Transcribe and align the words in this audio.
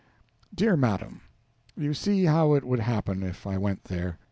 Dear 0.51 0.75
madam, 0.75 1.21
you 1.77 1.93
see 1.93 2.23
how 2.25 2.55
it 2.55 2.63
would 2.63 2.79
happen 2.79 3.21
if 3.21 3.45
I 3.45 3.59
went 3.59 3.83
there. 3.83 4.17